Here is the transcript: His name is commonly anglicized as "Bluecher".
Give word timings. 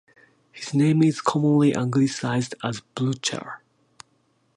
His 0.51 0.73
name 0.73 1.03
is 1.03 1.21
commonly 1.21 1.75
anglicized 1.75 2.55
as 2.63 2.81
"Bluecher". 2.95 3.57